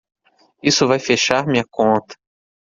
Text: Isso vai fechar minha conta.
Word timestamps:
Isso 0.63 0.87
vai 0.87 0.97
fechar 0.97 1.45
minha 1.45 1.63
conta. 1.69 2.15